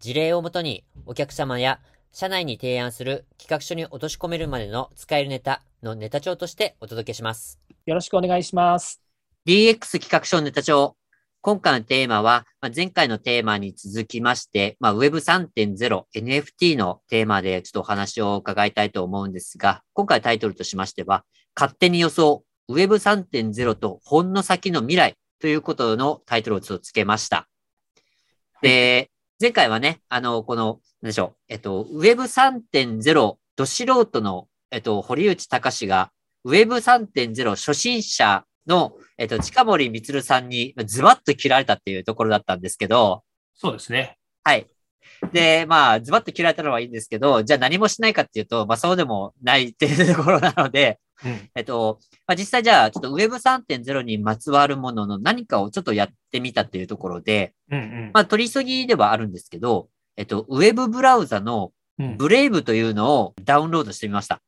[0.00, 1.80] 事例をもとにお客様や
[2.12, 7.60] 社内に提案する企画書に落とし込めるまでの使えるネタのネタ帳としてお届けします。
[7.86, 9.00] よろしくお願いします
[9.46, 10.96] DX 企画書ネタ帳。
[11.42, 27.46] 今回のテーマは、まあ、前回のテーマに続きまして、まあ、Web3.0、NFT のテーマでちょっとお話を伺いたいと思うんですが、今回タイトルとしましては、勝手に予想、Web3.0 とほんの先の未来ということのタイトルをちょっとつけました。
[28.62, 36.10] で、前回はね、あの、この、なんでしょう、えっと、Web3.0、ど素人の、えっと、堀内隆が
[36.46, 43.22] Web3.0 初心者の、えっと、近森光さんにズバッと切られたっていうところだったんですけど、
[43.54, 44.66] そうですねはい。
[45.32, 51.50] で、まあ、ズバッと切られたのはいいんですけど、じゃあ何もしないかっていうと、まあそうでもないっていうところなので、うん。
[51.54, 58.10] えっと、まあ実際じゃあ、ちょっと Web3.0 にまつわるものの何かをちょっとやってみたっていうところで、うんうん。
[58.12, 62.16] まあ取り急ぎではあるんですけど、えっと、ウェブブラウザのうん。
[62.16, 64.42] ブレイブというのをダウンロードしてみました。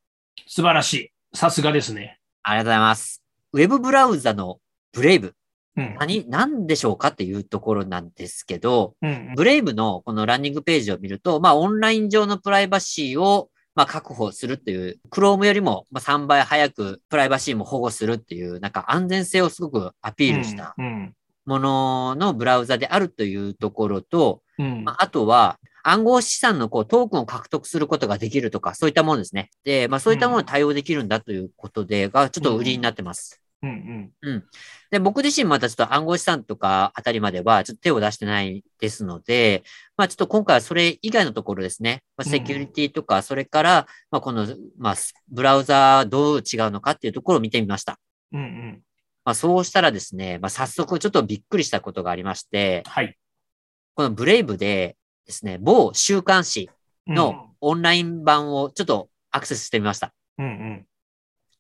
[0.46, 1.10] 素晴らしい。
[1.32, 2.18] さすがですね。
[2.42, 3.22] ありがとうございます。
[3.52, 4.58] ウェブブラウザの
[4.92, 5.34] ブレイブ。
[5.76, 5.96] うん。
[5.98, 9.34] 何、何でしょうかっていうところなんですけど、うん。
[9.36, 21.14] ブレイブのこのランニングページを見ると、まあ、オンライン上のプライバシーを、まあ、確保するっていう、Chrome よりもまあ3倍早くプライバシーも保護するっていう、なんか安全性をすごくアピールしたうん
[21.46, 29.50] もののブラウザであるというところと、うんまあ、あとは、暗号資産のこうトークンを獲得することができるとか、そういったものですね。
[29.62, 33.40] で、まあ、そういったものに対応できるんだということで、がちょっと売りになってます。
[33.66, 34.44] うんうん。
[34.90, 39.64] で、僕自身またちょっと暗号資産とかあたりまではちょっと手を出してないですので、
[39.96, 42.02] まあちょっと今回はそれ以外のところですね。
[42.16, 44.46] まあ、うんセキュリティとか、それから、まあこの、
[44.78, 44.94] まあ
[45.28, 47.98] ブラウザどう違うのかっていうところを見てみました。
[48.32, 48.82] うんうん。
[49.24, 53.16] まあそうしたらですね、まあ早速ちょっとびっくりしたことがありまして、はい。
[53.94, 54.96] このブレイブで
[55.26, 56.70] ですね、某週刊誌
[57.06, 60.12] のオンライン版をちょっとアクセスしてみました。
[60.38, 60.86] うんうん。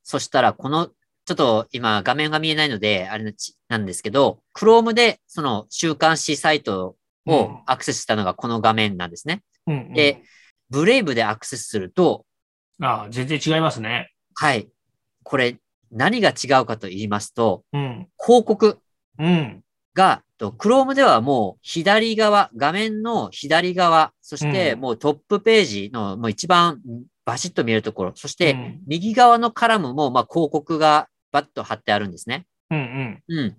[0.02, 0.90] そしたら、この、
[1.26, 9.42] ちょっと今画面が見えないので、あれなちなんですけど、Chrome でその週刊誌サイトをアクセスしたのがこの画面なんですね。
[9.66, 9.92] うんうん。
[9.92, 10.22] で、
[10.70, 12.24] ブレイブでアクセスすると、
[12.80, 14.12] ああ全然違いますね。
[14.34, 14.68] はい。
[15.24, 15.56] これ、
[15.90, 18.08] 何が違うかと言いますと、うん。
[18.24, 18.78] 広告
[19.18, 19.62] うん。
[20.38, 24.80] Chrome ではもう左側、画面の左側、そしてうん。
[24.80, 26.80] もうトップページのもう一番
[27.24, 28.80] バシッと見えるところ、そしてうん。
[28.86, 32.46] 右側のカラムもまあ広告がバッと貼ってあるんですね。
[32.70, 32.78] うん
[33.28, 33.56] うんうん。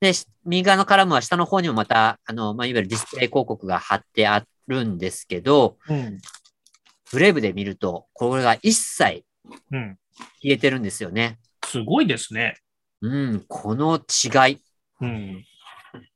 [0.00, 6.18] で、し右側のカラムは下の方にもまた、あの、まあ、いわゆるディスプレイ広告が貼ってあるんですけど、うん
[7.12, 9.24] ブレイブで見ると、これが一切
[9.72, 9.98] うん
[10.42, 11.38] 消えてるんですよね。
[11.66, 12.56] すごいですね
[13.00, 14.58] うん、この違い。
[15.00, 15.44] うん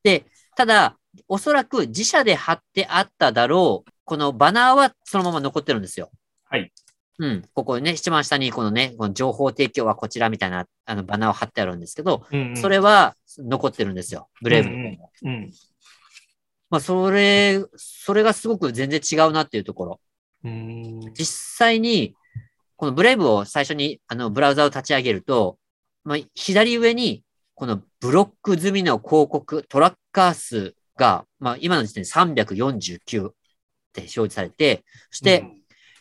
[0.04, 0.24] で、
[0.56, 0.96] ただ、
[1.28, 6.10] おそらく自社で貼ってあっただろう、このバナーはそのまま残ってるんですよ。
[6.48, 6.72] はい。
[7.18, 14.28] うん、ここね、一番下にこのね、この情報提供はこちらみたいな、あの、バナーを貼ってあるんですけど、うんうんそれは残ってるんですよ。
[14.42, 15.10] ブレイブの方も。
[15.22, 15.50] うん
[16.70, 20.00] まあ、それ、それがすごく全然違うなっていうところ。
[20.44, 21.24] うん実
[21.56, 22.14] 際に、
[22.76, 25.58] このブレイブを最初に、あの、ブラウザを立ち上げると、
[26.02, 27.22] まあ、左上に、
[27.54, 33.32] このブロック済みの広告、トラッカー数が、まあ、今の時点で349っ
[33.92, 35.44] て表示されて、そして、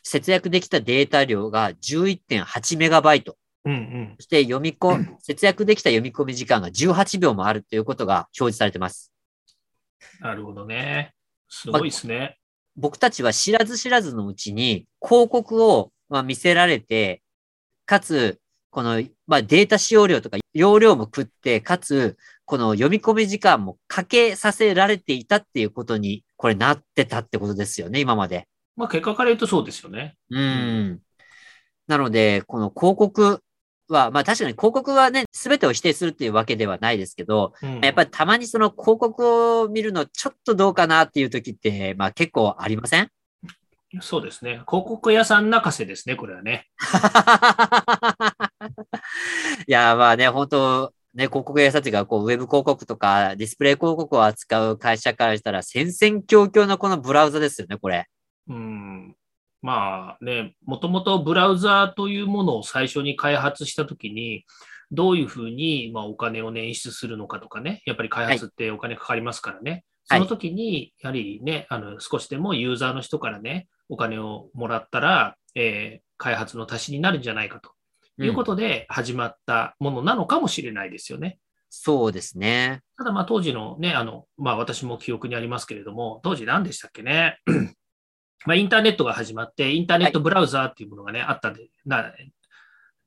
[0.03, 3.37] 節約できたデータ量が11.8メガバイト。
[3.65, 9.13] うんうんそして読み込み、 節約できた読み込み時間が18秒もあるということが表示されてます。
[10.19, 11.13] なるほどね
[11.47, 12.37] すごいですね
[12.75, 17.21] 僕たちは知らず知らずのうちに広告をまあ見せられて、
[17.85, 18.39] かつ、
[18.69, 28.47] この、まあ、データ使用量とか容量も食って、かつ、この読み込み時間もかけさせられていたっていうことに、これなってたってことですよね、今まで。
[28.75, 30.99] まあ結果から言うとそうですよねうん。
[31.87, 33.39] なので、この広告
[33.89, 43.09] は、まあ確かに広告はね、すべてを否定するっていうわけではないですけど、うんやっぱりたまにその広告を見るのちょっとどうかなっていう時って、まあ結構ありません？
[44.01, 44.63] そうですね。
[44.67, 46.67] 広告屋さん泣かせですね、これはね。
[49.67, 58.07] いや、まあね、本当ね、広告屋さんというか、こう、ウェブ広告とか、ディスプレイ広告を扱う会社からしたら、戦々恐々なこのブラウザですよね、これ。
[58.47, 59.15] うん。
[59.61, 64.45] まあね、もともとブラウザーというものを最初に開発したときに、
[64.91, 69.71] どういうふうに、まあ、お金を捻出するのかとかね、やっぱり開発ってお金かかりますからね。
[69.71, 77.71] はいその時に、やはりね、あの、少しでもユーザーの人からね、お金をもらったら、えー開発の足しになるんじゃないかと
[78.23, 81.37] いうことで始まったものなのかもしれないですよね。
[81.69, 82.81] そうですね。
[82.97, 87.39] ただまあ当時のね、あの、まあ私も記憶にありますけれども、当時何でしたっけね。
[88.45, 92.11] まあインターネットが始まって、インターネットブラウザーっていうものがね、あったんで、な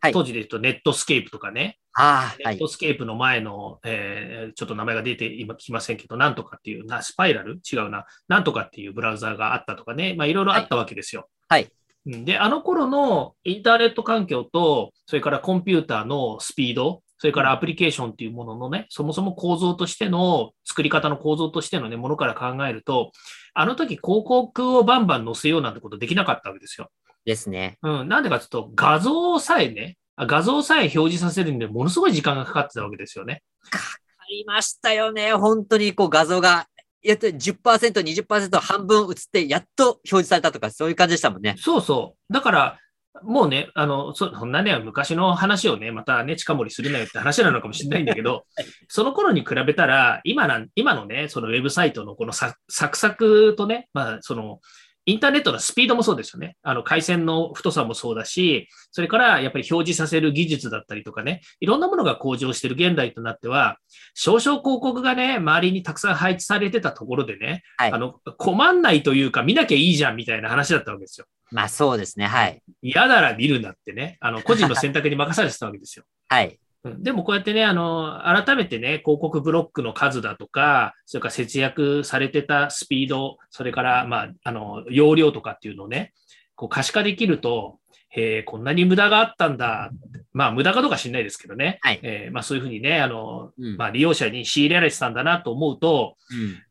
[0.00, 0.12] はい。
[0.12, 2.54] 当時で言うとネットスケープとかね、ああ、はい。
[2.54, 2.68] ネット。
[2.68, 7.54] スケープの前の、えーちょっと名前が出て今聞きませんけど、なんとかっていう、なスパイラル？
[7.54, 11.28] 違うな、なんとかっていうブラウザーがあったとかね、まあいろいろあったわけですよ。
[11.48, 11.68] はい。
[12.06, 12.24] うん。
[12.24, 23.10] で、あの頃のインターネット環境と、それからコンピューターのスピード、それからアプリケーションっていうもののね、そもそも構造としての、作り方の構造としてのね、ものから考えると、
[23.58, 26.90] あの時広告をバンバン載せようなんてことできなかったわけですよ。
[27.24, 27.78] ですね。
[27.82, 28.08] うん。
[28.08, 33.42] なんでかというと、画像さえね、あ画像さえ表示させるんで、ものすごい時間がかかってたわけですよね。
[33.72, 35.32] ありましたよね。
[35.32, 36.66] 本当にこう画像が、
[37.02, 41.54] やっと10%、20%半分映って、やっと表示されたとか、そういう感じでしたもんね。
[41.58, 42.32] そうそう。
[42.32, 42.78] だから、
[43.22, 48.46] もうね、あの、そそんなね、昔の話をね、またね、近盛りするなよって話なのかもしれないんだけど、
[48.88, 54.60] その頃に比べたら、今なん、今のね、そのウェブサイトのこのササクサクとね、まあ、その、
[55.08, 56.56] インターネットのスピードもそうですよね。
[56.62, 63.78] あの、回線の太さもそうだし、それからやっぱり表示させる技術だったりとかね、いろんなものが向上している現代となっては、
[64.14, 71.26] 少々広告がね、周りにたくさん配置されてたところでね、はいあの、困んないというか見なきゃいいじゃんみたいな話だったわけですよ。
[71.50, 72.26] まあそうですね。
[72.26, 72.62] はい。
[72.82, 76.04] 嫌なら見るなってね、あの、個人の選択に任されてたわけですよ。
[76.28, 76.48] はい。
[76.84, 86.12] うんでもこうやってね、あの、改めてね、広告ブロックの数だとか、それから節約されてたスピード、それから、まあ、あの、容量とかっていうのをね、
[86.54, 87.80] こう可視化できると、
[88.16, 89.90] へえ、こんなに無駄があったんだ。
[90.32, 91.78] まあ、無駄かどうか知んないですけどね。
[91.82, 96.16] はいえーまあ、そういうふうにね、あの、うんまあ、利用者に仕入れられてたんだなと思うと、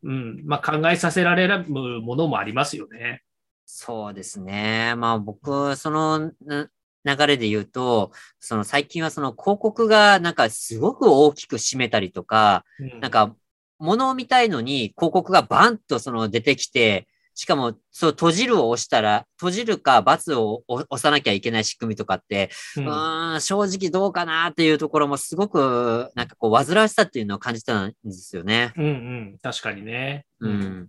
[0.03, 0.11] うん。
[0.11, 3.21] うん、まあ、考えさせられるものもありますよね。
[3.65, 4.93] そうですね。
[4.95, 6.69] まあ僕、そのな
[7.03, 13.35] 流れで言うと、その最近はその広告がなんかすごく大きく占めたりとか、うんなんか
[13.77, 28.71] 物を見たいのに広告がバンとその出てきて、しかもそう閉じるを押したら、閉じるか×を押押さなきゃいけない仕組みとかって、ううんーん、正直どうかなっていうところもすごくなんかこう煩わしさっていうのを感じたんですよね。
[28.77, 28.89] うんう
[29.35, 30.25] ん、確かにね。
[30.39, 30.87] うん。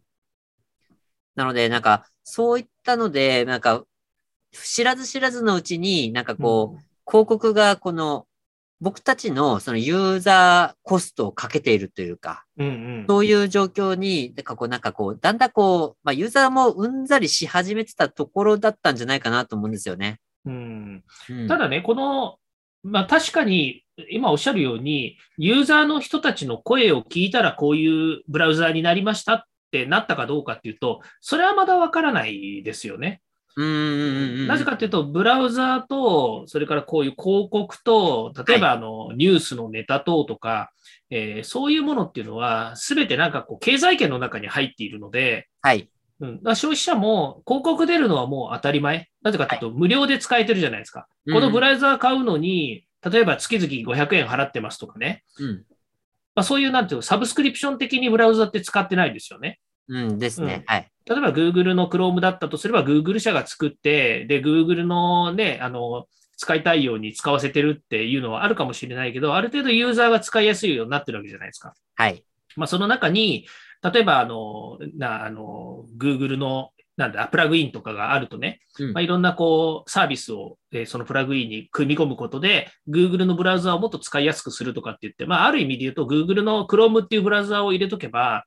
[1.34, 3.84] なので、なんか、そういったので、なんか、
[4.52, 8.26] 知らず知らずのうちに、なんかこう、広告がこの、
[8.80, 13.04] 僕たちのそのユーザーコストをかけているというか、うんうん。
[13.08, 20.18] そういう状況に、なんかこう、なんかこう、だんだんこう、まあ、ユーザーもうんざりし始めてたところだったんじゃないかなと思うんですよね。
[20.44, 22.38] うんうん、ただね、この、
[22.82, 29.42] まあ確かに、今おっしゃるように、ユーザーの人たちの声を聞いたらこういうブラウザーになりましたっ
[29.84, 33.20] てなったかどうかっていうと、それはまだわからないですよね。
[34.46, 40.70] なぜかっていうと、ブラウザーと、それからこういう広告と、例えばあのニュースのネタ等とか、
[41.08, 45.88] えーそういうものっていうのは、すべてなんかこう経済圏の中に入っているので、はい。
[46.18, 49.08] うん、だ消費者も広告出るのはもう当たり前。
[49.22, 51.06] なぜかというと、無料で使えてるじゃないですか。
[51.30, 55.24] このブラウザー買うのに、例えば月々500円払ってますとかね。
[55.38, 55.64] うん。
[56.34, 59.58] まあ、そういうなんていうの、サブスクリプション的にブラウザって使ってないですよね。
[59.88, 60.64] うんですね。
[60.66, 60.90] はい。
[61.06, 71.74] 例えば Google の Chrome だったとすれば Google 社が作って、で、Google のね、あの、使いたいように使わせてるっていうのはあるかもしれないけど、ある程度ユーザーが使いやすいようになってるわけじゃないですか。
[71.94, 72.24] はい。
[72.56, 73.46] まあ、その中に、
[73.82, 88.44] 例えば、あの、な、あの、Google の、なんだ、プラグインとかがあるとね、うんまあ、いろんなこう、サービスを、えーそのプラグインに組み込むことで、Google のブラウザをもっと使いやすくするとかって言って、まあ、ある意味で言うと、Google の Chrome っていうブラウザを入れとけば、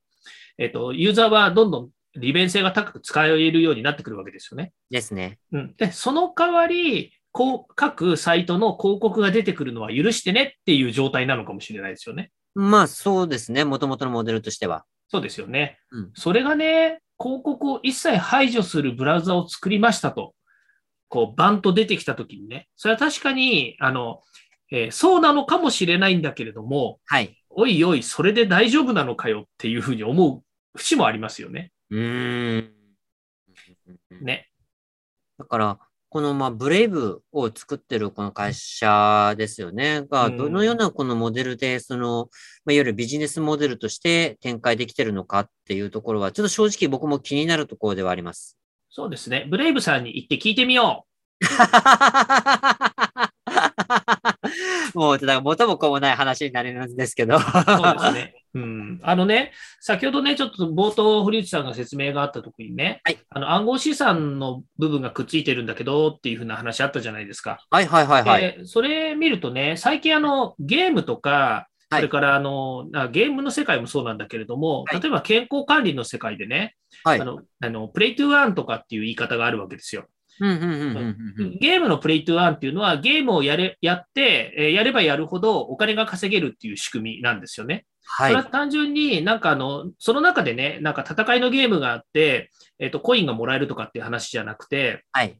[0.60, 4.72] えっ、と、ユーザーはどんどん利便性が高く使えるようになってくるわけですよね。
[4.90, 5.38] ですね。
[5.52, 5.74] うん。
[5.76, 12.30] で、その代わり、こう、各サイトの広告が出てくるのは許してねっていう状態なのかもしれないですよね。
[12.54, 13.64] まあそうですね。
[13.64, 14.84] もともとのモデルとしては。
[15.08, 15.78] そうですよね。
[15.92, 20.34] うんそれがね、広告を一切排除するブラウザを作りましたと、
[21.08, 24.20] こう、バンと出てきたときにね、それは確かに、あの、
[24.72, 27.36] えーそうなのかもしれないんだけれども、はい。
[27.48, 30.42] おいおい、それで大丈夫なのかよっていうふうに思う
[30.76, 31.72] 節もありますよね。
[31.90, 32.72] うーん。
[34.22, 34.48] ね。
[35.38, 35.78] だから、
[36.10, 40.02] この、まあ、ブレイブを作ってるこの会社ですよね。
[40.10, 42.28] が、うんどのようなこのモデルで、その、
[42.64, 48.58] まあ、いわゆるビジネスモデルとして展開できてるのかっていうところは、ちょっと正直僕も気になるところではあります。
[48.90, 49.46] そうですね。
[49.48, 51.06] ブレイブさんに行って聞いてみよ
[54.94, 57.36] もう、だから元も子もない話になるんですけど。
[57.36, 57.40] う。
[57.40, 58.34] そうですね。
[58.54, 59.00] うん。
[59.02, 67.64] あのね、先ほどね、ちょっと冒頭、堀内さんが説明があったときにね、はいあの暗号資産の部分がくっついてるんだけどっていうふうな話あったじゃないですか。
[67.70, 68.40] はいはいはいはい。
[68.40, 77.20] でそれ見るとね、最近あの、ゲームとか、はいそれからあの、あゲームの世界もそうなんだけれども、はい例えば健康管理の世界でね、はい。
[77.20, 80.06] あの、あのプレイトゥーアンとかっていう言い方があるわけですよ。
[80.40, 87.86] うんうんうんうんうんゲームのプレイトゥーアンっていうのは、ゲームをやれやって、えーやればやるほどお金が稼げるっていう仕組みなんですよね。
[88.06, 88.48] はいそれは。
[88.48, 95.36] 単純になんかあの、その中でね、なんか戦いのゲームがあって、えっ、と、コインがもらえるとかっていう話じゃなくて、はい。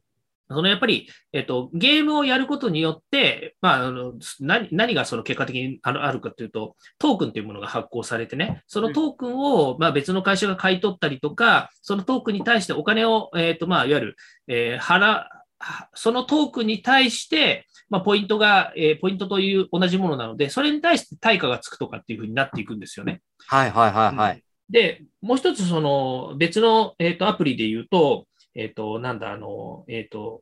[0.55, 14.15] そのやっぱり、えっと、ゲームをやることによって、まあ、あの何何がその結果的にあるあるかというと、トークンというものが発行されてね、そのトークンを、まあ、別の会社が買い取ったりとか、そのトークンに対してお金を、えっと、まあ、いわゆる、
[14.47, 15.25] えー払、
[15.61, 23.21] はそのトークンに対して、まあ、ポイントが、えーポイントという同じものなので、それに対して対価がつくとかっていうふうになっていくんですよね。
[23.47, 24.43] はいはいはいはい。
[24.69, 30.41] で、もう一つ、その別の、えっとアプリで言うと、えっ、と、なんだ、あの、えっ、と、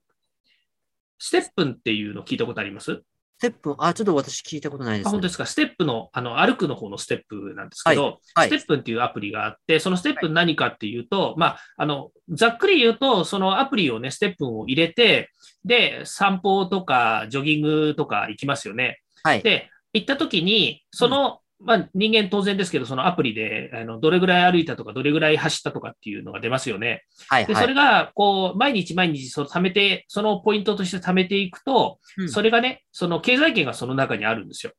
[1.17, 3.03] ステップンっていうの聞いたことあります？
[3.41, 5.09] ステップ、あ、ちょっと私聞いたことないです、ね。
[5.09, 5.45] あ本当ですか？
[5.45, 15.29] ステップの、あの、歩くの方のステップなんですけど、はいステップンっていうアプリがあって、そのステップン何かっていうと、まあ、あの、ざっくり言うと、そのアプリをね、ステップンを入れて、
[15.63, 19.01] で、散歩とか、ジョギングとか行きますよね。
[19.23, 19.41] はい。
[19.41, 26.87] で、行った時に、その、まあ、人間当然ですけど、そのアプリで、あの、どれぐらい歩いたとか、どれぐらい走ったとかっていうのが出ますよね。
[26.87, 27.55] で、はいはい。
[27.55, 34.71] それが、こう、毎日毎日、その貯めて、そのポイントとして貯めていくと、うんそれがね、その経済圏がその中にあるんですよ。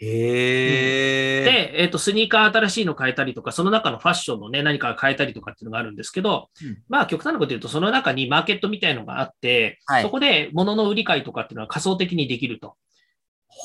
[0.00, 1.44] へー。
[1.44, 12.76] で、えっ、と、スニーカー新しいの変えたりとか、その中のファッションのね、何か変えたりとかっていうのがあるんですけど、うんまあ、極端なこと言うと、その中にマーケットみたいのがあって、はいそこで物の売り買いとかっていうのは仮想的にできると。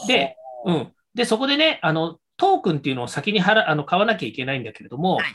[0.08, 0.92] で、うん。
[1.14, 5.26] で、そこでね、あの、トークンっていうのを先に払あの買わなきゃいけないんだけれども、はい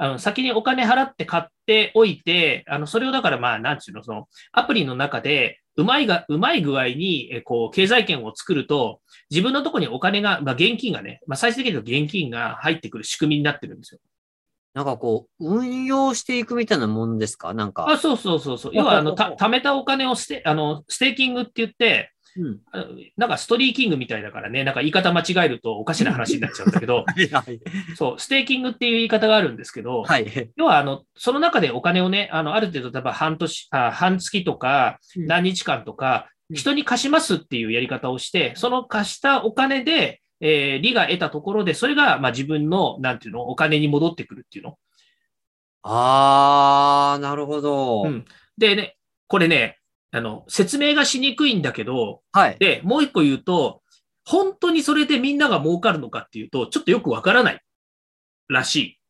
[0.00, 14.00] あの先にお金払って買っておいて、あのそれをだから、まあ、なんちゅうの、そのアプリの中で、うまいが、うまい具合に、えこう、経済圏を作ると、自分のところにお金が、まあ、現金がね、まあ、最終的には現金が入ってくる仕組みになってるんですよ。
[14.72, 17.52] なんかこう、運用していくみたいなもんですか？
[17.52, 17.90] なんか。
[17.90, 18.72] あ、そうそうそうそう。
[18.74, 22.60] 要は、あの、た、貯めたお金をステ、あの、ステーキングって言って、うん。
[23.16, 27.60] なんかストリーキングみたいだからね、なんか言い方間違えるとおかしな話になっちゃうんだけど、 はいはい。
[27.96, 30.50] そう、ステーキングっていう言い方があるんですけど、はい。
[30.56, 44.78] 要は、あの、その中でお金をね、あの、ある程度、例えば半年、あ半月とか、うん何日間とか、うん人に貸しますっていうやり方をして、その貸したお金で、えー利が得たところで、それが、まあ自分の、なんていうの、お金に戻ってくるっていうの。
[45.82, 48.04] あー、なるほど。
[48.04, 48.24] うん
[48.56, 48.96] でね、
[49.28, 49.77] これね、
[50.10, 52.56] あの、説明がしにくいんだけど、はい。
[52.58, 53.82] で、もう一個言うと、
[54.24, 57.60] 本当にそれでみんなが儲かるのかっていうと、ちょっとよくわからない
[58.48, 59.00] らしい。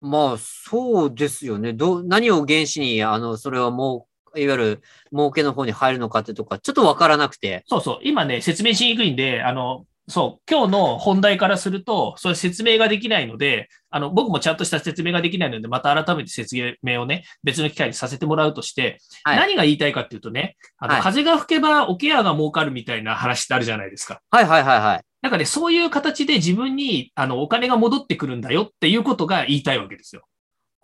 [0.00, 1.72] まあ、そうですよね。
[1.72, 7.64] どう、何を原資に、あの、それはもう、いわゆる、儲けの方に入るのかってとか、ちょっとわからなくて。
[7.66, 7.98] そうそう。
[8.02, 24.20] 今ね、説明しにくいんで、あの、そう、今日の本題からすると、それ説明ができないので、あの、僕もちゃんとした説明ができないので、また改めて説明をね、別の機会にさせてもらうとして、はい何が言いたいかっていうとね、あの、はい風が吹けば桶屋が儲かるみたいな話ってあるじゃないですか。
[24.30, 25.04] はいはいはいはい。
[25.20, 30.22] なんかね、そういう形で自分に、あの、お金が戻ってくるんだよっていうことが言いたいわけですよ。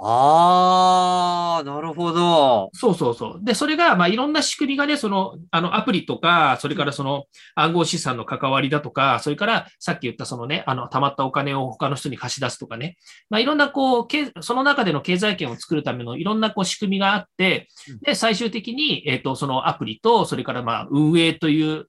[0.06, 2.68] あー、なるほど。
[2.75, 3.44] そうそうそう。
[3.44, 12.99] で、それが、まあ、いろんな仕組みがね、その、あの、アプリとか、それからその、暗号資産の関わりだとか、それから、さっき言ったそのね、あの、溜まったお金を他の人に貸し出すとかね。
[13.30, 21.87] まあ、いろんな、こう、けその中での経済圏を作るためのいろんな、こう、仕組みがあってうん、で、最終的に、えっ、と、そのアプリと、それから、まあ、運営という、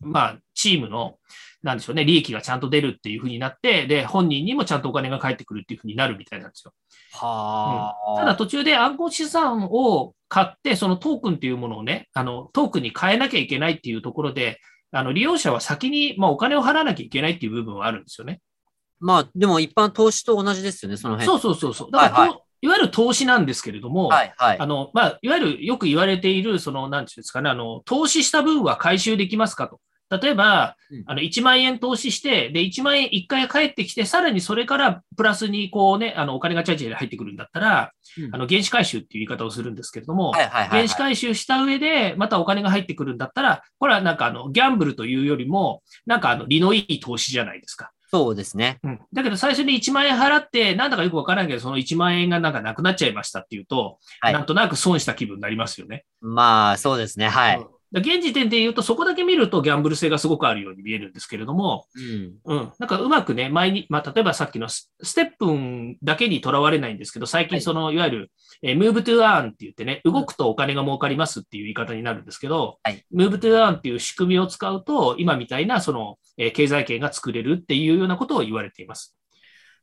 [0.00, 1.16] まあ、チームの、
[1.62, 6.72] なんでしょうね、利益がちゃんと出るっていうふうになって、で、本人にもちゃんとお金が返ってくるっていうふうになるみたいなんですよ。
[7.12, 8.20] はあ。
[8.20, 18.40] ただ途中で暗号資産を買って、そのトークンっていうものをね、あの、トークンに変えなきゃいけないっていうところで、あの、利用者は先に、まあ、お金を払わなきゃいけないっていう部分はあるんですよね。
[18.98, 21.26] まあ、でも一般投資と同じですよね、その辺。
[21.26, 21.90] そうそうそうそう。
[21.90, 24.66] だから、はいはいといわゆる投資なんですけれども、はいはいあ。
[24.66, 29.80] の、まあ、いわゆるよく言われている、その、なんていうんですかね、あの、投資した分は回収できますかと。
[30.18, 40.68] 例えばうん、あの、1万円投資して、で、1万円1回返ってきて、さらにそれからプラスにこうね、あの、お金がチャージで入ってくるんだったら、うんあの、原資回収っていう言い方をするんですけれども、はいはいはい、はい。
[40.68, 47.90] 原資回収した上で、またお金が入ってくるんだったら、これはなんかあの、ギャンブルというよりも、なんかあの、利のいい投資じゃないですか。
[48.10, 48.78] そうですね。
[48.82, 49.00] うん。
[49.14, 56.04] だけど最初に1万円払って、なんだかよくわからないけど、その1万円がなんかなくなっちゃいましたっていうと、はいなんとなく損した気分になりますよね。
[56.20, 57.28] まあ、そうですね。
[57.28, 57.56] はい。
[57.56, 61.86] うん現時点で言うと、そこだけ見るとギャンブル性がすごくあるように見えるんですけれども、
[62.46, 62.56] うん。
[62.56, 62.72] うん。
[62.78, 68.32] なんかうまくね、前に、まあ、例えばさっきのスステップンだけにとらわれないんですけど、最はい近その、いわゆる、
[68.62, 79.16] えー、move to earn って言ってね、動くとお金が儲かりますっていう言い方になるんですけど、はい、move to earn っていう仕組みを使うと、今みたいな、その、えー経済圏が作れるっていうようなことを言われています。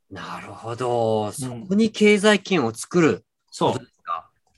[0.09, 1.31] なるほど。
[1.31, 3.85] そこに経済圏を作るそうこと。
[3.85, 3.99] ですか。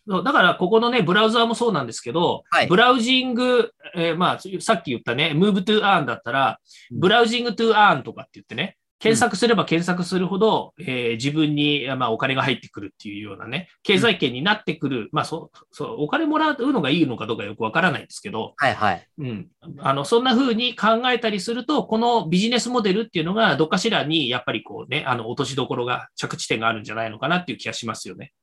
[0.07, 6.59] そうだから、ここのね、ブラウザーもそうなんですけど、はいブラウジング、えーまあ、さっき言ったね、move to earn だったら、
[6.91, 19.07] うんブラウジング to earn とかって言ってね、検索すれば検索するほど、えー自分に、まあ、お金が入ってくるっていうようなね、経済圏になってくる、まあそう、そう、お金もらうのがいいのかどうかよくわからないんですけど、はいはい。
[19.17, 19.47] うん。
[19.79, 28.33] あの、そんな風に考えたりすると、このビジネスモデルっていうのが、どっかしらに、やっぱりこうね、あの、落としどころが、着地点があるんじゃないのかなっていう気がしますよね。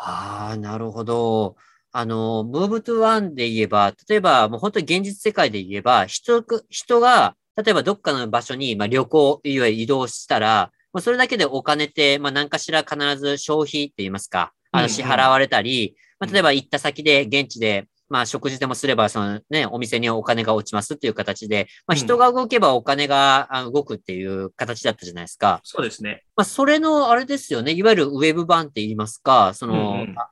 [0.00, 1.56] ああ、なるほど。
[1.90, 25.60] あの、Move to One で言えば、例えば、もう本当に現実世界で言えば、人く、人が、例えばどっかの場所に、まあ、旅行、いわゆる移動したら、まあ、それだけでお金って、まあ、何かしら必ず消費って言いますか、あの、うんうん支払われたり、まあ、うん例えば行った先で、現地で、まあ、食事でもすれば、そのね、お店にお金が落ちますっていう形で、まあ、うん人が動けばお金があ動くっていう形だったじゃないですか。
[25.62, 26.24] そうですね。
[26.36, 27.72] まあ、それの、あれですよね。
[27.72, 30.30] いわゆるウェブ版って言いますか、その、うんうんあ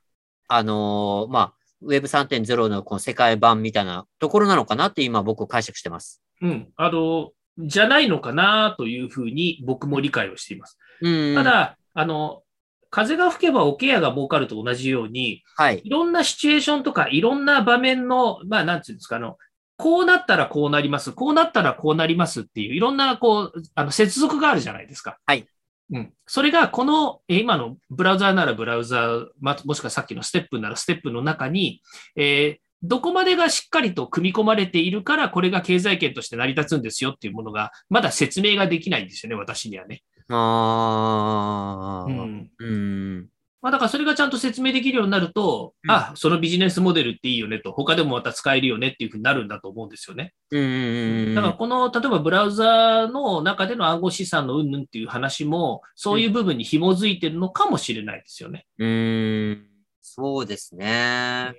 [0.48, 6.22] あのーまあ、ウェブ3.0のこの世界版みたいなところなのかなって今僕解釈してます。
[6.40, 6.68] うん。
[6.76, 10.78] あの、じゃないのかなというふうに僕も理解をしています。
[11.00, 11.34] うん。
[11.34, 12.42] た、だ、あの、
[12.96, 15.82] 風が吹けばおケアが儲かると同じように、はい。
[15.84, 19.36] いろんなシチュエーションとか、いろんな場面の、まあ、なんていうんですか、あの、
[19.76, 25.18] こうなったらこうなります、こうなったらこうなりますっていう、いろんな、こう、あの、接続があるじゃないですか。
[25.26, 25.46] はい。
[25.92, 26.12] うん。
[26.26, 31.82] それが、この、えー今のブラウザーならブラウザー、ま、もしくはさっきのステップならステップの中に、
[32.16, 40.02] えーどこまでがしっかりと組み込まれているから、これが経済圏として成り立つんですよっていうものが、まだ説明ができないんですよね、私にはね。
[40.28, 42.50] ああ、うん。
[42.58, 43.28] うん。
[43.62, 50.34] まあ、だからそれがちゃんと説明できるようになると、うんあ、そのビジネスモデルっていいよねと、他でもまた使えるよねっていうふうになるんだと思うんですよね。
[50.50, 51.34] うんうんうん。
[51.34, 58.66] だからこの、例えばブラウザーの中での暗号資産の云々っていう話も、そういう部分に紐づいてるのかもしれないですよね。
[58.78, 59.66] うーん。
[60.00, 61.54] そうですね。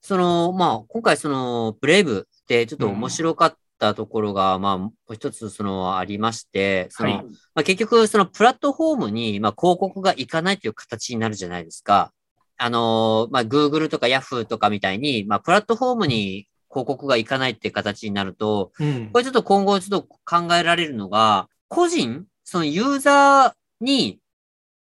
[0.00, 12.12] その、まあ、今回その、ブレイブってちょっと面白かったところが、まあ、もう一つその、ありまして、その、はいまあ、結局、そのプラットフォームに、まあ、広告がいかないという形になるじゃないですか。
[12.56, 24.20] あの、まあ、Google とか Yahoo とかみたいに、まあ、プラットフォームに広告がいかないっていう形になると、うんこれちょっと今後ちょっと考えられるのが、個人、そのユーザーに、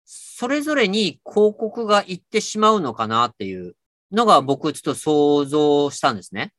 [0.05, 3.75] それぞれに広告が行ってしまうのかなっていう
[4.12, 6.53] のが僕ちょっと想像したんですね。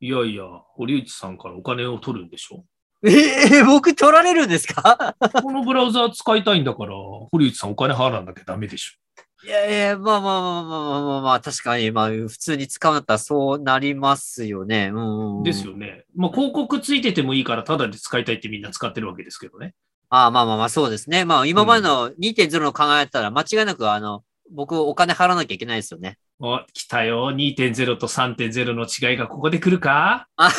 [0.00, 2.64] いやいや、堀内さんからお金を取るんでしょ？
[3.06, 5.14] ええ僕取られるんですか？
[5.42, 6.92] このブラウザー使いたいんだから、
[7.30, 9.46] 堀内さんお金払わなきゃダメでしょ。
[9.46, 14.90] いやいや、まあまあまあまあまあまあまあ、確かに、まあ普通に使うんだったらそうなりますよね。
[14.92, 15.42] うんうん。
[15.44, 16.04] ですよね。
[16.14, 19.74] まあ、広告ついててもいいから、ただで使いたいってみんな使ってるわけですけどね。
[20.10, 21.24] ああまあまあまあ、そうですね。
[21.24, 26.18] まあ今までの2.0の考えたら間違いなく、あの、僕お金払わなきゃいけないですよね。
[26.38, 27.30] お、来たよ。
[27.32, 30.26] 2.0と3.0の違いがここで来るか？
[30.36, 30.50] あ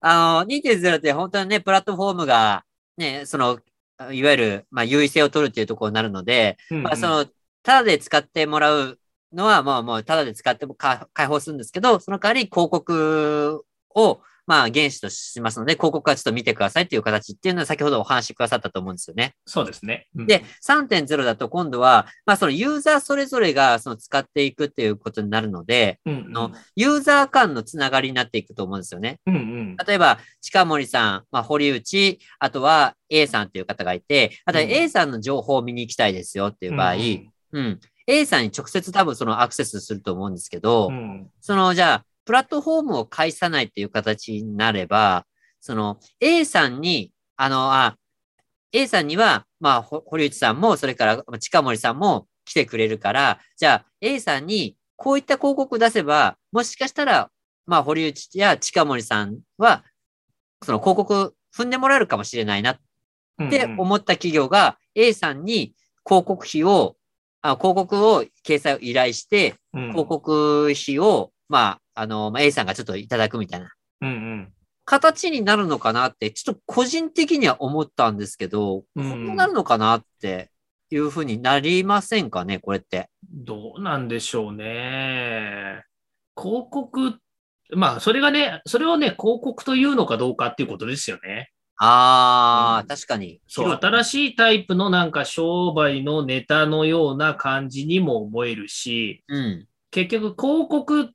[0.00, 2.64] あの、2.0って本当にね、プラットフォームが、
[2.96, 3.60] ね、その、
[4.10, 7.26] いわゆる、まあ、優位性を取るっていうところになるので、うんうんまあ、その、
[7.62, 8.98] ただで使ってもらう
[9.32, 19.34] のは、まあ、もう、ただで使ってもか開放するんですけど、その代わり広告を、まあ、原資としますので、広告はちょっと見てくださいっていう形っていうのは先ほどお話しくださったと思うんですよね。
[19.46, 20.08] そうですね。
[20.16, 20.26] うん。
[20.26, 26.32] で、3.0だと今度は、まあ、そのユーザーそれぞれがその使っていくっていうことになるので、うんうん。
[26.32, 29.18] のユーザー間のつながりになっていくと思うんですよね。
[29.26, 29.76] うんうん。
[29.86, 34.70] 例えば、近森さん、まあ、堀内、あとは A さんっていう方がいて、あとはうん。
[34.70, 36.94] A さんの情報を見に行きたいですよっていう場合、
[37.52, 41.30] うん、A さんに直接多分そのアクセスすると思うんですけど、うん。
[41.40, 45.26] その、じゃあ、プラットフォームを介さないっていう形になれば、
[45.60, 47.96] その A さんに、あの、あ、
[48.72, 57.30] A さんには、まあ、ほ堀内さんも、それからまあ近森さんも来てくれるから、じゃあ A さんにこういった広告出せば、もしかしたら
[57.66, 59.84] まあ、堀内や近森さんは、
[60.64, 62.78] その広告踏んでもらえるかもしれないなっ
[63.50, 66.96] て思った企業が A さんに広告費を、
[67.40, 69.90] あ広告を掲載を依頼して、うん。
[69.90, 74.52] 広告費を、まあ、あの、まあ A さんがちょっといただくみたいなうんうん
[74.84, 80.50] 形になるのかなって、ちょっと個人的には思ったんですけど、うんこうなるのかなって
[80.90, 83.08] いうふうになりませんかね、これって。
[83.32, 85.84] どうなんでしょうね。
[86.36, 87.14] 広告、
[87.74, 91.50] まあ、それがね、それをね、広告というのかどうかっていうことですよね。
[91.76, 93.40] ああ、うん確かに。
[93.46, 99.66] そう、新しいタイプのなんか商売のネタのような感じにも思えるし、うん。
[99.90, 101.12] 結局広告って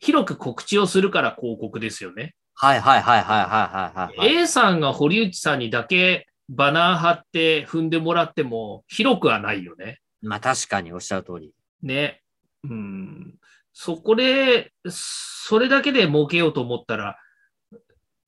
[0.00, 2.34] 広く告知をするから広告ですよね。
[2.54, 4.36] はいはいはいはいはいはいはい、はい。
[4.42, 10.00] A さんが堀内さんにだけバナー貼って踏んでもらっても広くはないよね。
[10.22, 11.52] まあ確かにおっしゃる通り。
[11.82, 12.22] ね。
[12.64, 13.34] うん。
[13.72, 17.16] そこで、それだけで儲けようと思ったら、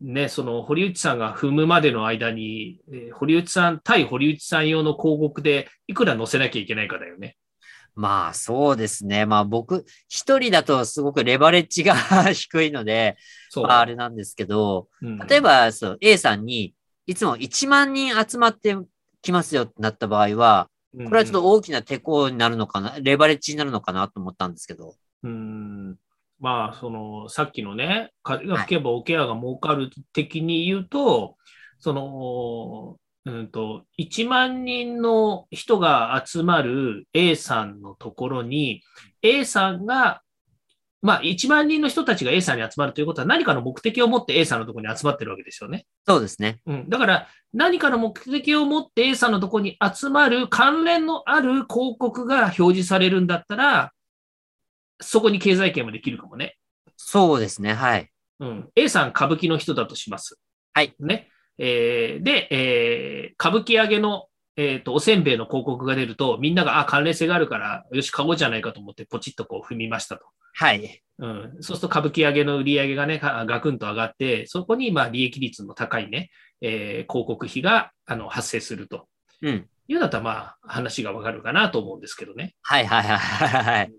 [0.01, 7.37] ね、その堀内さんが踏むまでの間に、えー堀内さん、対堀内さん用の広告でいくら載せなきゃいけないかだよね。
[7.94, 9.26] まあそうですね。
[9.26, 11.94] まあ僕、一人だとすごくレバレッジが
[12.33, 13.16] 低いので。
[13.57, 16.74] まああれなんですけど、うん例えばそう A さんに
[17.07, 18.76] いつも1万人集まって
[19.22, 24.94] きますよってなった場合は、これはちょっと大きな手こになるのかな、レバレッジになるのかなと思ったんですけど。
[25.22, 25.96] うん
[26.40, 31.37] まあ、その、さっきのね、風が吹けばオケアが儲かる的に言うと、
[31.79, 38.83] その、うんと、1万人の人が集まる A さんのところに、
[39.22, 40.22] A さんが、
[41.02, 45.87] まあ、1万人の人たちが A さんに集まるということは何かの目的を持って A さんのところに集まってるわけですよね。
[46.06, 46.61] そうですね。
[46.66, 46.88] うん。
[46.88, 53.92] だから、何かの目的を持って A さんのところに集まる関連のある広告が表示されるんだったら、
[55.00, 56.56] そこに経済圏もできるかもね。
[56.96, 57.72] そうですね。
[57.72, 58.11] はい。
[58.40, 58.70] うん。
[58.76, 60.38] A さん歌舞伎の人だとします。
[60.74, 60.94] はい。
[61.00, 61.30] ね。
[61.62, 70.25] えーで、えー歌舞伎揚げの、えっ、と、おせんべいの広告が出ると、みんなが、あ、関連性があるから、よし、買おうじゃないかと思って、ポチッとこう踏みましたと。
[70.55, 71.03] はい。
[71.18, 71.57] うん。
[71.61, 79.07] そうすると歌舞伎揚げの売り上げがね、がガクンと上がって、そこに、まあ、利益率の高いね、えー広告費が、あの、発生すると。
[79.42, 79.66] うん。
[79.88, 82.55] いうだったら、まあ、話がわかるかなと思うんですけどね。
[82.62, 83.92] はいはいはいはいはい。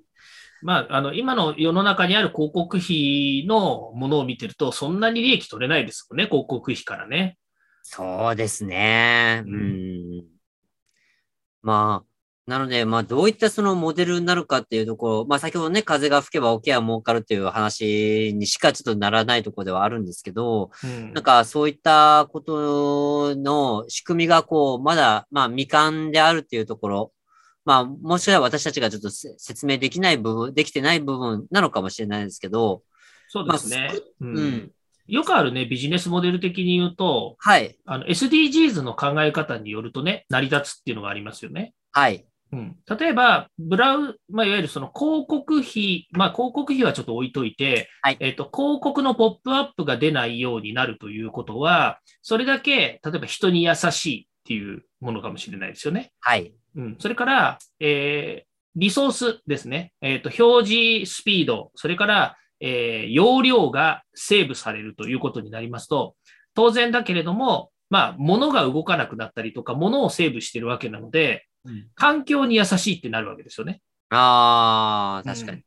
[0.62, 7.38] まあ、あの、今の世の中にある広告費のものを見てると、そんなに利益取れないですもんね、広告費からね。
[7.84, 9.44] そうですね。
[9.46, 10.26] うん。
[11.62, 12.12] まあ、
[12.52, 27.13] なので、まあ、どういったそのモデルになるかっていうところ、まあ、先ほどね、風が吹けば桶は儲かるっていう話にしかちょっとならないところではあるんですけど、うんなんかそういったことの仕組みがこう、まだ、まあ未完であるっていうところ、
[27.63, 32.82] まあもしかしたら私たちがちょっとせ説明できない部分、できてない部分なのかもしれないですけど、
[33.28, 34.72] そうですね、ううんん。
[35.07, 41.73] よくあるね、ビジネスモデル的に言うと、はい、あの SDGs の考え方によるとね、成り立つっていうのがありますよね。
[41.91, 48.17] はい、うん、例えば、ブラウ、まあ、いわゆるその広告費、まあ、広告費はちょっと置いといて、はい。
[48.19, 56.11] えっ、と、広告のポップアップが出ないようになるということは、それだけ、例えば人に優しいっていうものかもしれないですよね。
[56.19, 59.91] はい、うん、それから、えーリソースですね。
[59.99, 66.15] えっ、と、表示スピード、それから、えー容量がセーブされるということになりますと、
[66.54, 73.82] 当然だけれども、まあ、物が動かなくなったりとか、物をセーブしてるわけなので、うん環境に優しいってなるわけですよね。
[74.10, 75.58] ああ、確かに。
[75.58, 75.63] うん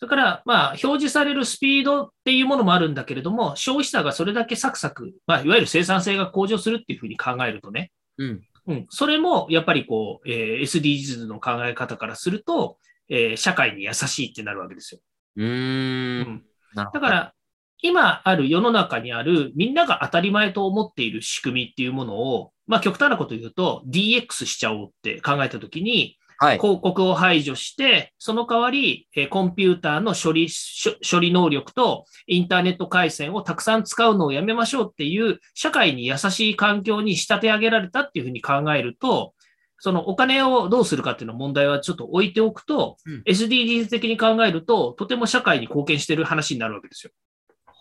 [0.00, 12.78] それから、まあ、表示されるスピードっていうものもあるんだけれども、消費者がそれだけサクサク、まあ、いわゆる生産性が向上するっていうふうに考えるとね、うん、うん、それもやっぱりこう、えー SDGs の考え方からすると、
[13.10, 15.00] えー社会に優しいってなるわけですよ。
[15.36, 16.44] うーん。
[16.74, 17.34] だから、
[17.82, 39.34] 今ある世の中にあるみんなが当たり前と思っている仕組みっていうものを、まあ極端なこと言うと DX しちゃおうって考えたときに、はい、広告を排除して、その代わり、えーコンピューターの処理、処処理能力とインターネット回線をたくさん使うのをやめましょうっていう、社会に優しい環境に仕立て上げられたっていうふうに考えると、
[39.80, 47.12] そのお金をどうするかっていうの問題はちょっと置いておくと、うん SDGs 的に考えると、とても社会に貢献してる話になるわけですよ。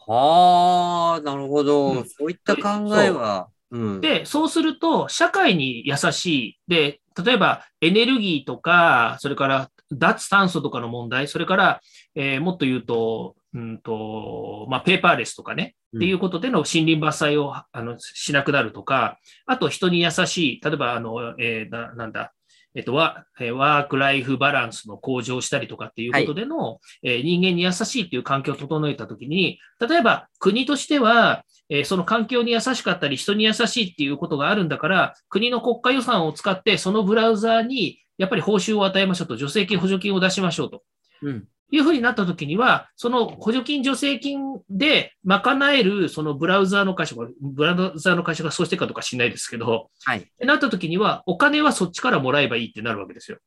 [0.07, 2.61] はあ、なるほど、うんそういった考
[3.01, 4.01] えは、うん。
[4.01, 6.59] で、そうすると、社会に優しい。
[6.67, 11.81] で、例えばエネルギーとか、それから脱炭素とかの問題、それから、
[12.15, 22.33] えーもっと言うと、うんと、まあ、ペーパーレスとかね、っていうことでの森林伐採をあのしなくなるとか、あと人に優しい、例えば、あの、えーななんだ、
[22.75, 40.83] えっと、ワえーワークライフバランスの向上したりとかっていうことでの、えー人間に優しいっていう環境を整えたときに、例えば国としては、えーその環境に優しかったり、人に優しいっていうことがあるんだから、国の国家予算を使って、そのブラウザーにやっぱり報酬を与えましょうと、助成金、補助金を出しましょうと。
[41.23, 41.47] うん。
[41.71, 50.27] いうふうになったときには、その補助金、助成金で賄えるそのブラウザーの会社が、ブラウザーの会社がそうしてるかとか知らないですけど、はい。
[50.39, 53.37] なったときには、お金はそっちからもらえばいいってなるわけですよ。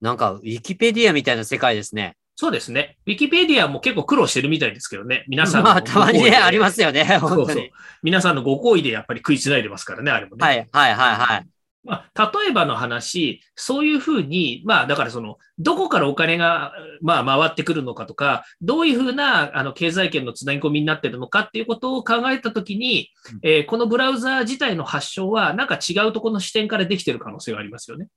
[0.00, 2.16] なんか、ウィキペディアみたいな世界ですね。
[2.38, 2.98] そうですね。
[3.06, 5.24] ウィキペディアも結構苦労してるみたいですけどね。
[5.26, 7.06] 皆さんのまあ、たまにね、ありますよね。
[7.18, 7.70] そうそう。。
[8.02, 10.46] 皆さんのご好意でやっぱり食いつないでますからね、あれもね。
[10.46, 11.46] はい、はい、はい、はい。
[11.86, 23.10] まあ、例えばの話、そういうふうに、まあ、だからその、どこからお金が、まあ、回ってくるのかとか、どういうふうな、あの、経済圏のつなぎ込みになってるのかっていうことを考えたときに、
[23.42, 28.08] えーこのブラウザー自体の発祥は、なんか違うところの視点からできてる可能性がありますよね。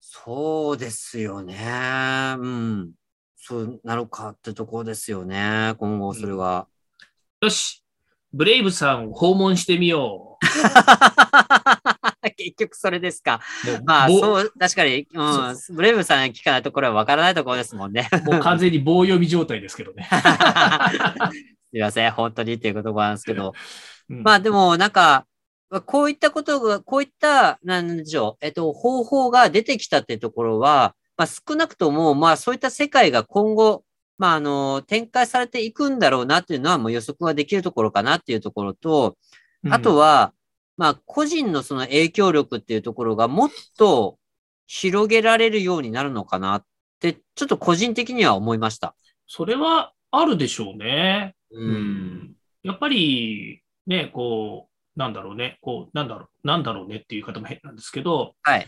[0.00, 2.36] そうですよね。
[2.38, 2.92] うん。
[3.36, 5.74] そうなるかってところですよね。
[5.78, 6.66] 今後それは。
[7.40, 7.84] よし、
[8.32, 10.38] ブレイブさんを訪問してみよ
[12.36, 13.40] 結局それですか。
[13.84, 15.56] まあ、棒そう、確かに、うん。
[15.76, 18.08] ブレイブさんに聞かないところはわからないところですもんね。
[18.24, 20.08] もう完全に棒読み状態ですけどね。
[21.70, 22.12] すいません。
[22.12, 23.48] 本当にっていう言葉なんですけど。
[23.48, 25.26] うんまあでも、なんか、
[25.86, 33.82] こういったことが、こういった、なんでしょう、えっと、方法が出てきたっていうところは、まあ少なくとも、まあそういった世界が今後、
[34.18, 39.16] まああの、展開されていくんだろうなっていうのはもう予測ができるところかなっていうところと、
[39.70, 40.32] あとは、
[40.76, 44.18] まあ個人のその影響力っていうところがもっと
[44.66, 46.64] 広げられるようになるのかなっ
[47.00, 48.94] て、ちょっと個人的には思いました。
[49.26, 51.34] それはあるでしょうね。
[51.50, 51.60] う。
[51.60, 58.66] うんやっぱり、ね、こう、なんだろうね、こう、なんだろう、なんだろうねっていう方も変なんですけど、はい。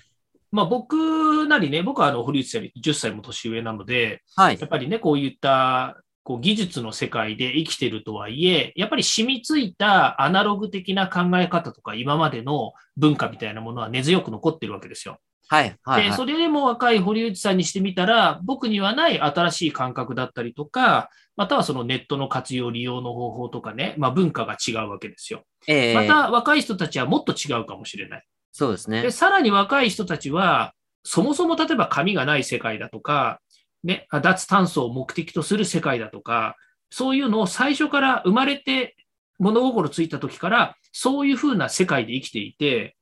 [0.53, 4.67] まあ僕なりね、僕はあの、堀内さんより10歳も年上なので、はいや。
[4.67, 15.19] っぱりね、こういった、こう技術の世界で生きてるとはいえ、やっぱり染みついたアナログ的な考え方とか、今までの文化みたいなものは根強く残ってるわけですよ。
[15.47, 15.77] はい。
[15.85, 16.03] はい。
[16.03, 25.45] で、はいそれでも若い堀内さんにしてみたら、僕にはない新しい感覚だったりとか、またはそのネットの活用、利用の方法とかね、まあ文化が違うわけですよ。
[25.69, 28.25] ええまた若い人たちはもっと違うかもしれない。
[28.51, 29.13] そうですねで、。
[29.13, 30.73] さらに若い人たちは、
[31.05, 33.41] そもそも例えば紙がない世界だとか、
[33.85, 36.57] ね、あ脱炭素を目的とする世界だとか、
[36.91, 38.97] そういうのを最初から生まれて
[39.39, 42.97] 物心ついた時から、そういうふうな世界で生きていて、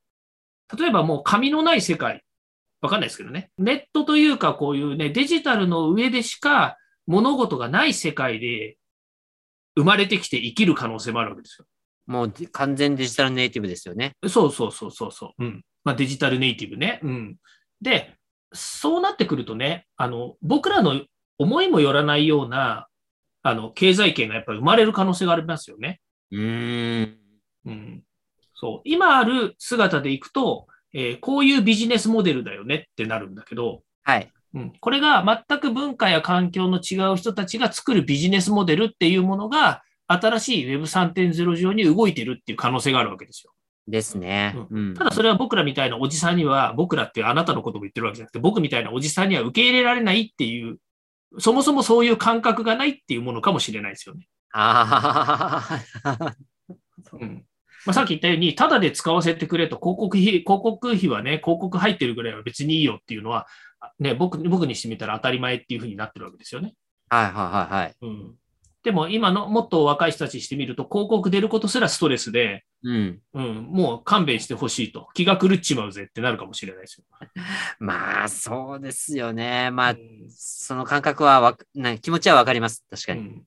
[0.78, 2.24] 例えばもう紙のない世界、
[2.80, 3.50] わかんないですけどね。
[3.58, 8.76] ネットというかこういうね、デジタルの上でしか物事がない世界で
[9.76, 11.66] 生まれてきて生きる可能性もあるわけですよ。
[12.06, 14.12] もうで完全デジタルネイティブですよね。
[14.28, 15.44] そうそうそうそうそう。
[15.44, 15.64] うん。
[15.84, 17.00] まあデジタルネイティブね。
[17.02, 17.36] うん。
[17.80, 18.14] で、
[18.54, 21.02] そうなってくるとね、あの、僕らの
[21.38, 22.88] 思いもよらないような、
[23.42, 26.00] あの、経済圏がやっぱり生まれる可能性がありますよね。
[26.30, 27.18] うーん。
[27.66, 28.02] うん。
[28.54, 28.80] そう。
[28.84, 34.30] 今ある姿でいくと、えーこういうビジネスモデルだよねってなるんだけど、はい。
[34.54, 43.53] うん、これが全く文化や環境の違う人たちが作るビジネスモデルっていうものが、新しい Web3.0 上に動いてるっていう可能性があるわけですよ。
[43.86, 44.56] ですね。
[44.70, 44.94] うん。
[44.94, 50.78] ただそれは僕らみたいなおじさんには、僕らっていうあなたのことも言ってるわけじゃなくて、僕みたいなおじさんには受け入れられないっていう、
[51.38, 54.26] そもそもそういう感覚がないっていうものかもしれないですよね。
[54.52, 56.36] ああ。
[57.12, 57.44] うん
[57.86, 63.46] まあ、さっき言ったように、ただで使わせてくれと、広告費、広告費はね、広告入ってるぐらいは別にいいよっていうのは、
[63.98, 66.74] ね、僕僕にしてみたら当たり前っていうふうになってるわけですよね。
[67.10, 67.94] はいはいはいはい。
[68.00, 68.34] うん、
[68.84, 73.18] でも今のもっと若い人たちにしてみると、広告出ることすらストレスで、うん。
[73.32, 77.04] うん、もう勘弁してほしいと、気が狂っちまうぜってなるかもしれないですよ。
[77.80, 79.70] まあ、そうですよね。
[79.70, 82.84] まあう、んその感覚はわかな気持ちはわかります。
[82.90, 83.20] 確かに。
[83.20, 83.44] うん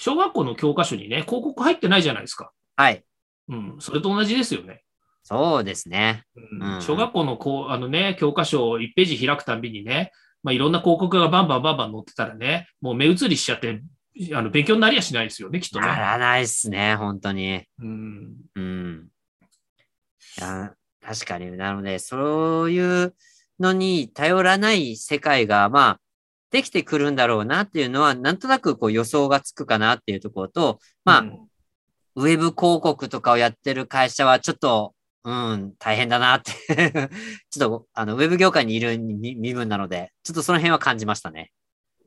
[0.00, 2.52] 小学校の教科書にね、広告入ってないじゃないですか。
[2.76, 3.02] はい。
[3.48, 4.84] うん、それと同じですよね。
[5.24, 6.22] そうですね。
[6.36, 13.82] うんうん小学校のこうあの、ね、教科書を1ページ開くたびにね、まあ、いろんな広告がバンバンバンバン載ってたらね、もう目移りしちゃって、
[14.34, 15.86] あの勉強になりやしないですよね、きっとね。
[15.86, 16.96] ならないっすね。
[16.96, 17.64] 本当に。
[17.78, 19.08] うんうん。
[20.38, 21.50] いや確かに。
[21.56, 23.14] なので、そういう
[23.60, 26.00] のに頼らない世界が、まあ、
[26.50, 31.48] できてくるんだろうなっていうのは、なんとなくこう予想がつくかなっていうところと、まあ、うん
[32.18, 36.50] ウェブ広告とかをやってる会社はちょっと、うん、大変だなって
[37.48, 41.52] ちょっと、あの、ウェブ業界にいる身身分なので、ちょっとその辺は感じましたね。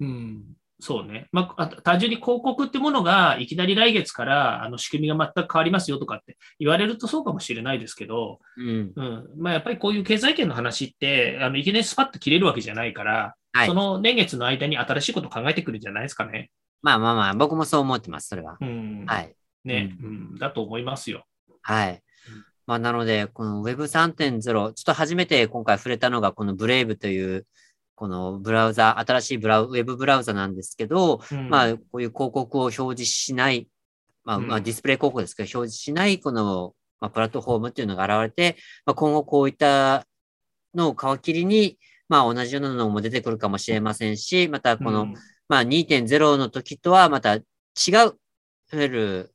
[0.01, 0.43] うん
[0.81, 1.27] そうね。
[1.31, 8.91] まあ、単純に広告ってものがいきなり来月からあの仕組みが全く変わりますよとかって言われるとそうかもしれないですけど、うん。
[8.95, 9.29] うん。
[9.37, 16.49] まあ、やっぱりこういう経済圏の話って、あのいきなりスパッと切れるわけじゃないから、はい、その年月の間に新しいことを考えてくるんじゃないですかね。
[16.81, 18.57] まあまあまあ、僕もそう思ってます、それは。
[18.59, 19.05] うん。
[19.05, 19.35] はい。
[19.63, 21.25] ね、うん、うん、だと思いますよ。
[21.61, 22.01] はい。
[22.65, 27.45] まあ、なので、この Web3.0、ちょっと初めて今回触れたのが、この Brave という、
[28.01, 33.67] このブラウザ、新しいブラウウェブブラウザなんですけど、うん、まあ、こういう広告を表示しない、
[34.23, 40.07] まあ、まあ、ディスプレイ広告ですけど、表示しない、この、まあ、プラットフォームっていうのが現れて、まあ、今後こういった
[40.73, 41.77] のを皮切りに、
[42.09, 45.13] まあ、同じようなのも出てくるかもしれませんし、またこの、うん、
[45.47, 47.43] まあ、2.0の時とはまた違う、
[47.93, 48.13] いわ
[48.71, 49.33] ゆる、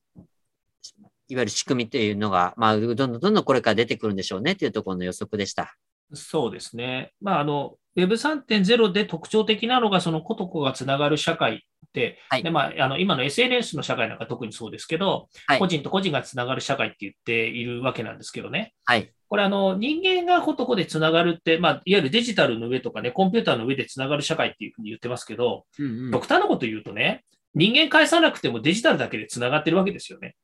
[1.29, 5.76] いわゆる仕組みというのが、まあ、どんどんどんどんこれから出てくるんでしょうねというところの予測でした。
[6.14, 7.12] そうですね。
[7.20, 11.59] まあ、あの、Web3.0 で特徴的なのが、そのことこがつながる社会っ
[11.92, 18.74] て、はい、でまあ、あの今の SNS の社会なんか特にそうですけど、はい、個人と個人がつながる社会って言っているわけなんですけどね。
[18.85, 30.37] はい、これあの、人間がことこでつながるって、まあ、いわゆるデジタルの上とかね、コンピューターの上でつながる社会っていうふうに言ってますけど、うんうん、極端なこと言うとね、人間返さなくてもデジタルだけでつながってるわけですよね。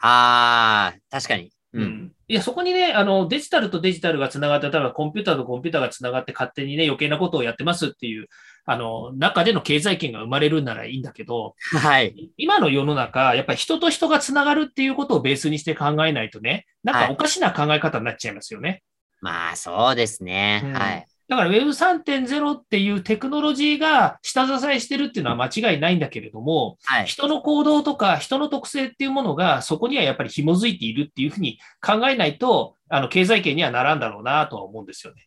[0.00, 1.50] ああ、確かに。
[1.74, 2.12] うん。
[2.28, 8.28] いや、そこにね、あの、デジタルとデジタルがつながって、例えばコンピューターとコンピューターがつながって勝手にね、余計なことをやってますっていう、
[8.64, 12.30] あの、中での経済圏が生まれるならいいんだけど、はい。
[12.38, 18.68] 今の世の中、やっぱり人と人がつながるっていうことをベースにして考えないとね、なんかおかしな考え方になっちゃいますよね。
[18.68, 18.82] はい、
[19.20, 20.62] まあ、そうですね。
[20.64, 21.06] うん、はい。
[21.28, 35.26] だから Web3.0 っていうテクノロジーが下支えしてるっていうのは間違いないんだけれども、はい、人の行動とか人の特性っていうものがそこにはやっぱり紐づいているっていうふうに考えないと、あの、経済圏にはならんだろうなとは思うんですよね。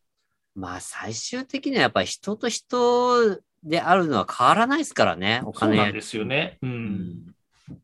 [0.55, 5.75] まあ、最終的にはやっぱり人と人であるのは変わらないですからね、お金。
[5.77, 6.57] そうなんですよね。
[6.63, 6.69] うん。
[7.69, 7.77] うん、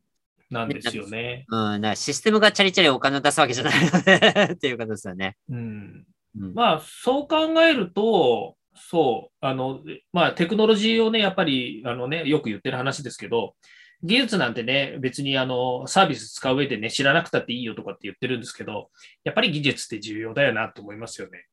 [0.50, 1.46] なんですよね。
[1.48, 5.36] うん、だからシステムがチャリチャリお金を出すわけじゃないのでっていうことですよね。
[5.48, 6.04] うん。
[6.34, 9.80] まあ、そう考えると、そう、あの、
[10.12, 13.54] まあ、テクノロジーをね、やっぱり、あのね、よく言ってる話ですけど、
[14.02, 18.90] 技術なんてね、別にあの、サービス使う上でね、知らなくたっていいよとかって言ってるんですけど、
[19.24, 21.46] やっぱり技術って重要だよなと思いますよね。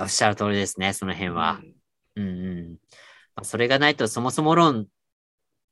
[0.00, 1.60] おっしゃる通りですね、その辺は。
[2.16, 2.72] うん、うん、うん。
[3.34, 4.86] まあ、それがないと、そもそも論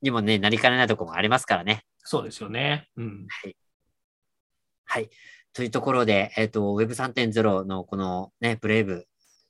[0.03, 1.85] にもね、なりかねないところもありますからね。
[1.99, 2.88] そうですよね。
[2.97, 3.27] うん。
[3.29, 3.57] はい。
[4.97, 5.11] はい。
[5.53, 9.07] というところで、えっ、ー、と、Web3.0 のこのね、ブレイブ、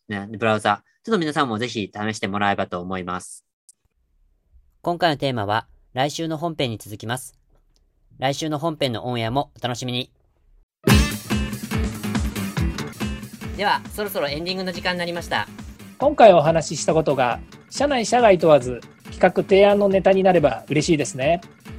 [0.08, 3.44] ね、ブラウザ、ちょっと皆さんもぜひ試してもらえばと思います。
[4.82, 7.38] 今回のテーマは、来週の本編に続きます。
[8.18, 10.10] 来週の本編のオンエアもお楽しみに。
[13.56, 15.46] では、そろそろエンディングの時間になりました。
[15.98, 17.38] 今回お話ししたことが、
[17.70, 18.80] 社内社外問わず、
[19.12, 21.40] 企画提案のネタになれば嬉しいですね。